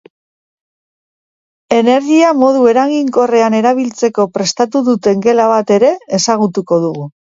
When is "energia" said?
1.75-2.31